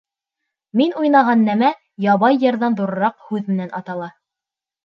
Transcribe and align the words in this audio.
Мин 0.79 0.95
уйнаған 1.01 1.43
нәмә, 1.49 1.69
ябай 2.05 2.39
йырҙан 2.45 2.79
ҙурыраҡ 2.81 3.21
һүҙ 3.29 3.53
менән 3.55 3.73
атала. 3.83 4.09